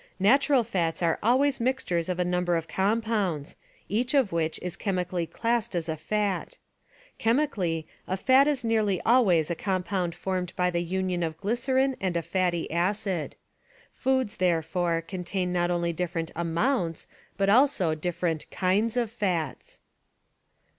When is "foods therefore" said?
13.91-15.03